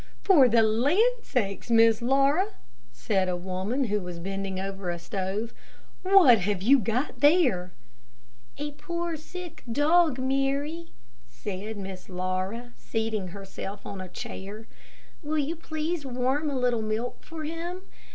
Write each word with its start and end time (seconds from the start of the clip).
"For 0.23 0.49
the 0.49 0.63
land 0.63 1.21
sakes, 1.23 1.69
Miss 1.69 2.01
Laura," 2.01 2.53
said 2.91 3.29
a 3.29 3.35
woman 3.35 3.83
who 3.83 3.99
was 4.01 4.17
bending 4.17 4.59
over 4.59 4.89
a 4.89 4.97
stove, 4.97 5.53
"what 6.01 6.39
have 6.39 6.63
you 6.63 6.79
got 6.79 7.19
there?" 7.19 7.71
"A 8.57 8.71
poor 8.71 9.15
sick 9.15 9.61
dog, 9.71 10.17
Mary," 10.17 10.87
said 11.27 11.77
Miss 11.77 12.09
Laura, 12.09 12.73
seating 12.75 13.27
herself 13.27 13.85
on 13.85 14.01
a 14.01 14.09
chair. 14.09 14.65
"Will 15.21 15.37
you 15.37 15.55
please 15.55 16.03
warm 16.03 16.49
a 16.49 16.57
little 16.57 16.81
milk 16.81 17.23
for 17.23 17.43
him? 17.43 17.83